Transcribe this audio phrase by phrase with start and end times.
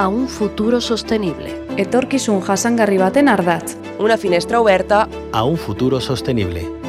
[0.00, 1.50] a un futuro sostenible.
[1.76, 3.76] Etorkizun jasangarri baten ardatz.
[4.00, 6.79] Una finestra oberta a un futuro sostenible.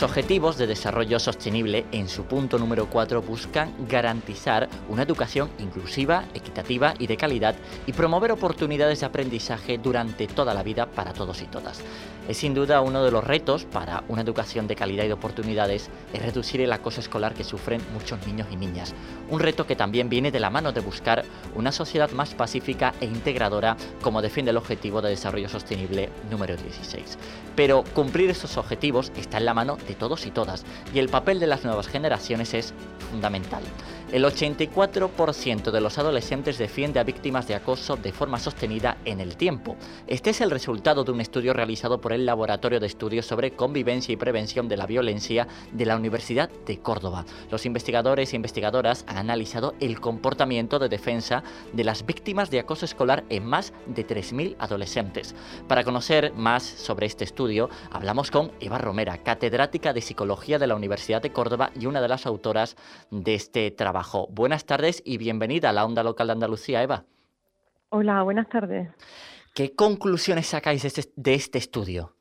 [0.00, 6.24] Los objetivos de desarrollo sostenible en su punto número 4 buscan garantizar una educación inclusiva,
[6.32, 7.54] equitativa y de calidad
[7.86, 11.82] y promover oportunidades de aprendizaje durante toda la vida para todos y todas.
[12.30, 15.90] Es sin duda uno de los retos para una educación de calidad y de oportunidades
[16.12, 18.94] es reducir el acoso escolar que sufren muchos niños y niñas.
[19.28, 23.06] Un reto que también viene de la mano de buscar una sociedad más pacífica e
[23.06, 27.18] integradora como defiende el objetivo de desarrollo sostenible número 16.
[27.56, 31.40] Pero cumplir esos objetivos está en la mano de todos y todas y el papel
[31.40, 32.74] de las nuevas generaciones es
[33.10, 33.62] fundamental.
[34.12, 39.36] El 84% de los adolescentes defiende a víctimas de acoso de forma sostenida en el
[39.36, 39.76] tiempo.
[40.08, 44.12] Este es el resultado de un estudio realizado por el Laboratorio de Estudios sobre Convivencia
[44.12, 47.24] y Prevención de la Violencia de la Universidad de Córdoba.
[47.52, 52.86] Los investigadores e investigadoras han analizado el comportamiento de defensa de las víctimas de acoso
[52.86, 55.36] escolar en más de 3.000 adolescentes.
[55.68, 60.74] Para conocer más sobre este estudio, hablamos con Eva Romera, catedrática de Psicología de la
[60.74, 62.74] Universidad de Córdoba y una de las autoras
[63.12, 63.99] de este trabajo.
[64.30, 67.04] Buenas tardes y bienvenida a la Onda Local de Andalucía, Eva.
[67.90, 68.88] Hola, buenas tardes.
[69.54, 72.14] ¿Qué conclusiones sacáis de este, este estudio?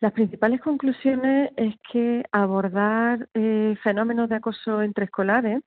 [0.00, 5.62] Las principales conclusiones es que abordar eh, fenómenos de acoso entre escolares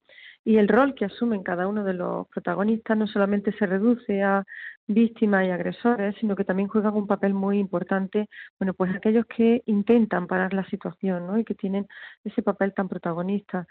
[0.45, 4.43] y el rol que asumen cada uno de los protagonistas no solamente se reduce a
[4.87, 8.27] víctimas y agresores, sino que también juegan un papel muy importante,
[8.59, 11.37] bueno, pues aquellos que intentan parar la situación, ¿no?
[11.37, 11.87] Y que tienen
[12.23, 13.67] ese papel tan protagonista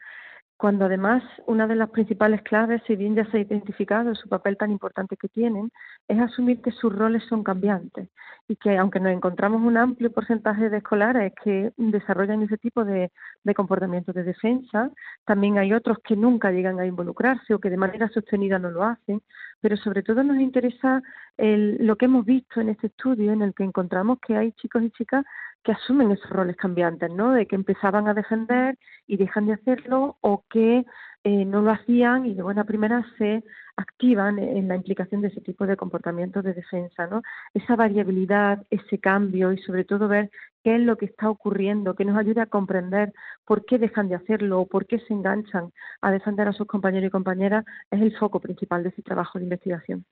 [0.60, 4.58] cuando además una de las principales claves, si bien ya se ha identificado su papel
[4.58, 5.70] tan importante que tienen,
[6.06, 8.10] es asumir que sus roles son cambiantes
[8.46, 13.10] y que aunque nos encontramos un amplio porcentaje de escolares que desarrollan ese tipo de,
[13.42, 14.90] de comportamientos de defensa,
[15.24, 18.84] también hay otros que nunca llegan a involucrarse o que de manera sostenida no lo
[18.84, 19.22] hacen,
[19.62, 21.02] pero sobre todo nos interesa
[21.38, 24.90] lo que hemos visto en este estudio en el que encontramos que hay chicos y
[24.90, 25.24] chicas
[25.62, 27.32] que asumen esos roles cambiantes, ¿no?
[27.32, 30.84] De que empezaban a defender y dejan de hacerlo o que
[31.24, 33.44] eh, no lo hacían y de buena primera se
[33.76, 37.22] activan en la implicación de ese tipo de comportamientos de defensa, ¿no?
[37.54, 40.30] Esa variabilidad, ese cambio y sobre todo ver
[40.64, 43.12] qué es lo que está ocurriendo, que nos ayude a comprender
[43.44, 47.08] por qué dejan de hacerlo o por qué se enganchan a defender a sus compañeros
[47.08, 50.04] y compañeras, es el foco principal de ese trabajo de investigación.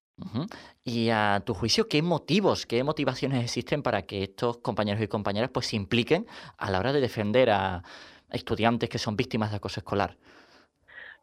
[0.85, 5.51] Y a tu juicio, ¿qué motivos, qué motivaciones existen para que estos compañeros y compañeras
[5.53, 7.83] pues se impliquen a la hora de defender a
[8.31, 10.17] estudiantes que son víctimas de acoso escolar?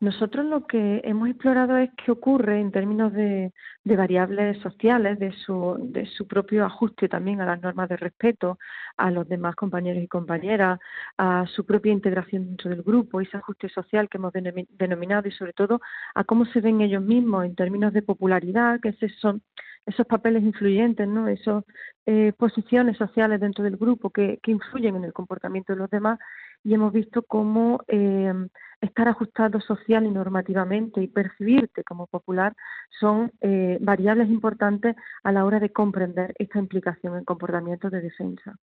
[0.01, 3.53] Nosotros lo que hemos explorado es qué ocurre en términos de,
[3.85, 8.59] variables sociales, de su, de su propio ajuste también a las normas de respeto,
[8.97, 10.79] a los demás compañeros y compañeras,
[11.17, 15.53] a su propia integración dentro del grupo, ese ajuste social que hemos denominado y sobre
[15.53, 15.79] todo
[16.13, 19.41] a cómo se ven ellos mismos en términos de popularidad, que son
[19.85, 21.27] esos papeles influyentes, ¿no?
[21.27, 21.63] Esas
[22.05, 26.19] eh, posiciones sociales dentro del grupo que, que influyen en el comportamiento de los demás
[26.65, 28.33] y hemos visto cómo eh,
[28.81, 32.55] estar ajustado social y normativamente y percibirte como popular
[32.99, 38.55] son eh, variables importantes a la hora de comprender esta implicación en comportamientos de defensa.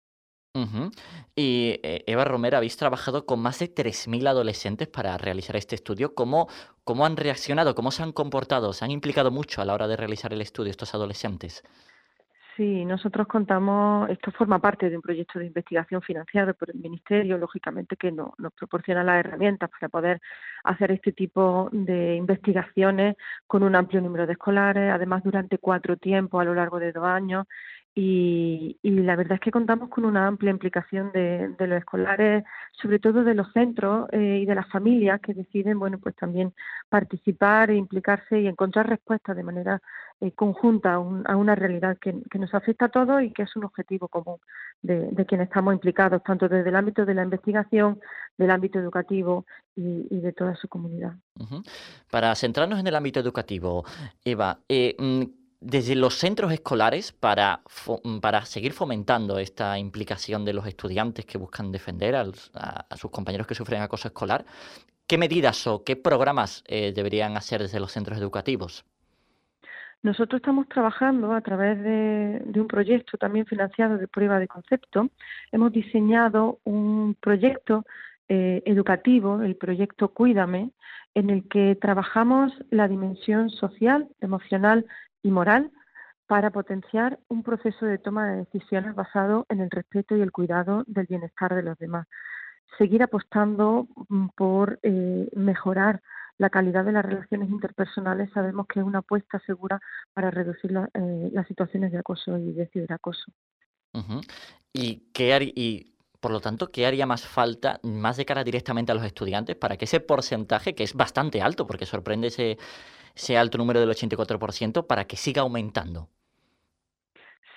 [1.33, 6.13] Y eh, Eva Romero, habéis trabajado con más de 3.000 adolescentes para realizar este estudio.
[6.13, 6.49] ¿Cómo,
[6.83, 7.73] ¿Cómo han reaccionado?
[7.73, 8.73] ¿Cómo se han comportado?
[8.73, 11.63] ¿Se han implicado mucho a la hora de realizar el estudio estos adolescentes?
[12.57, 17.37] Sí, nosotros contamos, esto forma parte de un proyecto de investigación financiado por el Ministerio,
[17.37, 20.21] lógicamente que nos proporciona las herramientas para poder
[20.65, 23.15] hacer este tipo de investigaciones
[23.47, 27.05] con un amplio número de escolares, además durante cuatro tiempos a lo largo de dos
[27.05, 27.47] años,
[27.93, 32.45] y, la verdad es que contamos con una amplia implicación de, los escolares,
[32.81, 36.53] sobre todo de los centros eh, y de las familias que deciden, bueno, pues también
[36.87, 39.81] participar e implicarse y encontrar respuestas de manera
[40.21, 44.07] eh, conjunta a, una realidad que, nos afecta a todos y que es un objetivo
[44.07, 44.37] común
[44.81, 47.99] de, quienes estamos implicados, tanto desde el ámbito de la investigación,
[48.37, 49.45] del ámbito educativo
[49.75, 51.13] y, de toda su comunidad.
[52.09, 53.83] Para centrarnos en el ámbito educativo,
[54.23, 57.61] Eva, eh, mm, desde los centros escolares para,
[58.19, 62.25] para seguir fomentando esta implicación de los estudiantes que buscan defender a,
[62.95, 64.43] sus compañeros que sufren acoso escolar,
[65.07, 68.83] ¿qué medidas o qué programas eh, deberían hacer desde los centros educativos?
[70.01, 75.09] Nosotros estamos trabajando a través de, un proyecto también financiado de prueba de concepto.
[75.51, 77.85] Hemos diseñado un proyecto
[78.27, 80.71] eh, educativo, el proyecto Cuídame,
[81.13, 84.87] en el que trabajamos la dimensión social, emocional
[85.23, 85.71] y moral
[86.27, 90.83] para potenciar un proceso de toma de decisiones basado en el respeto y el cuidado
[90.87, 92.07] del bienestar de los demás.
[92.77, 96.01] Seguir apostando mm, por eh, mejorar
[96.37, 99.79] la calidad de las relaciones interpersonales sabemos que es una apuesta segura
[100.13, 103.31] para reducir eh, las situaciones de acoso y de ciberacoso.
[104.73, 108.95] ¿Y, qué y por lo tanto, ¿qué haría más falta, más de cara directamente a
[108.95, 112.57] los estudiantes, para que ese porcentaje, que es bastante alto, porque sorprende ese,
[113.15, 116.09] ese alto número del 84% para que siga aumentando.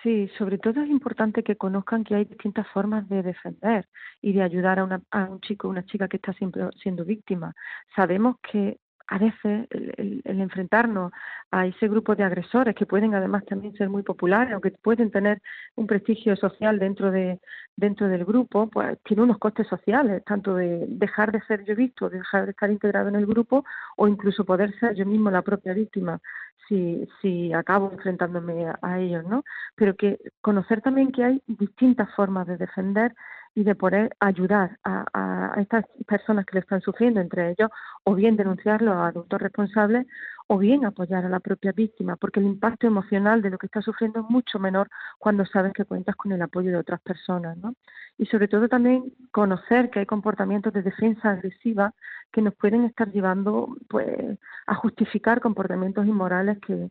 [0.02, 3.88] Sí, sobre todo es importante que conozcan que hay distintas formas de defender
[4.20, 7.54] y de ayudar a, a un chico o una chica que está siempre siendo víctima.
[7.96, 11.12] Sabemos que a veces el, enfrentarnos
[11.50, 15.10] a ese grupo de agresores que pueden además también ser muy populares o que pueden
[15.10, 15.40] tener
[15.76, 17.40] un prestigio social dentro de
[17.76, 22.08] dentro del grupo, pues tiene unos costes sociales, tanto de dejar de ser yo visto,
[22.08, 23.64] de dejar de estar integrado en el grupo
[23.96, 26.20] o incluso poder ser yo mismo la propia víctima
[26.68, 29.44] si, si acabo enfrentándome a ellos, ¿no?
[29.74, 33.14] Pero que conocer también que hay distintas formas de defender
[33.54, 37.70] y de poder ayudar a, estas personas que le están sufriendo, entre ellos,
[38.02, 40.06] o bien denunciarlo a adultos responsables,
[40.48, 43.80] o bien apoyar a la propia víctima, porque el impacto emocional de lo que está
[43.80, 47.74] sufriendo es mucho menor cuando sabes que cuentas con el apoyo de otras personas, ¿no?
[48.18, 51.94] Y sobre todo también conocer que hay comportamientos de defensa agresiva
[52.32, 56.90] que nos pueden estar llevando, pues, a justificar comportamientos inmorales que,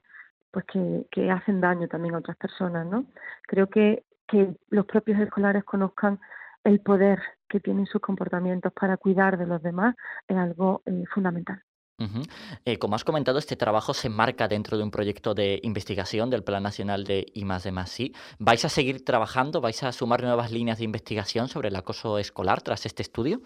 [0.52, 3.06] pues, que, que hacen daño también a otras personas, ¿no?
[3.48, 6.20] Creo que que los propios escolares conozcan
[6.64, 7.20] el poder
[7.50, 9.96] que tienen sus comportamientos para cuidar de los demás
[10.28, 11.62] es algo eh, fundamental.
[12.66, 16.44] Eh, como has comentado, este trabajo se marca dentro de un proyecto de investigación del
[16.44, 17.98] Plan Nacional de I de más
[18.40, 19.62] ¿Vais a seguir trabajando?
[19.62, 23.42] ¿Vais a sumar nuevas líneas de investigación sobre el acoso escolar tras este estudio?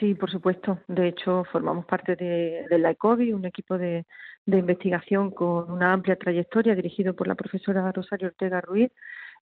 [0.00, 0.80] Sí, por supuesto.
[0.88, 4.04] De hecho, formamos parte de, la ECOBI, un equipo de,
[4.46, 8.90] de investigación con una amplia trayectoria dirigido por la profesora Rosario Ortega Ruiz,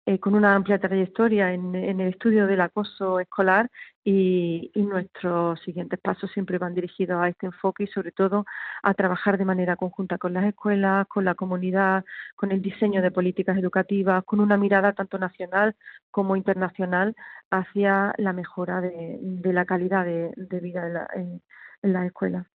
[0.04, 3.70] eh, con una amplia trayectoria en, el estudio del acoso escolar
[4.04, 8.44] y, nuestros siguientes pasos siempre van dirigidos a este enfoque y sobre todo
[8.82, 12.04] a trabajar de manera conjunta con las escuelas, con la comunidad,
[12.34, 15.76] con el diseño de políticas educativas, con una mirada tanto nacional
[16.10, 17.14] como internacional
[17.50, 21.42] hacia la mejora de, la calidad de, vida en,
[21.82, 22.46] en las escuelas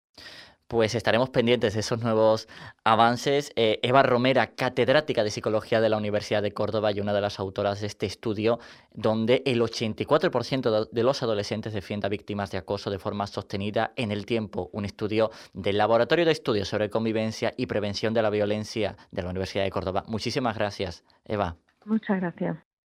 [0.69, 2.49] pues estaremos pendientes de esos nuevos
[2.85, 3.53] avances.
[3.57, 7.39] Eh, Eva Romera, catedrática de Psicología de la Universidad de Córdoba y una de las
[7.39, 8.59] autoras de este estudio,
[8.93, 14.13] donde el 84% de los adolescentes defiende a víctimas de acoso de forma sostenida en
[14.13, 14.71] el tiempo.
[14.73, 19.31] Un estudio del Laboratorio de Estudios sobre Convivencia y Prevención de la Violencia de la
[19.31, 20.05] Universidad de Córdoba.
[20.07, 21.57] Muchísimas gracias, Eva.
[21.85, 22.76] Muchas gracias.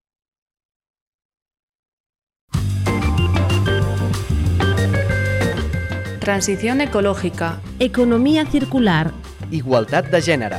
[6.22, 7.60] Transición ecológica.
[7.80, 9.12] Economía circular.
[9.50, 10.58] Igualdad de género.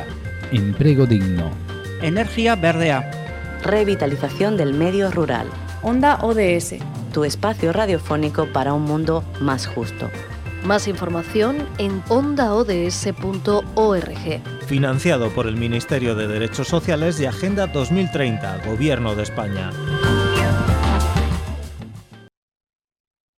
[0.50, 1.52] Empleo digno.
[2.02, 3.08] Energía verdea.
[3.62, 5.46] Revitalización del medio rural.
[5.82, 6.74] Onda ODS.
[7.12, 10.10] Tu espacio radiofónico para un mundo más justo.
[10.64, 13.06] Más información en ondaods.org.
[14.66, 19.70] Financiado por el Ministerio de Derechos Sociales y Agenda 2030, Gobierno de España.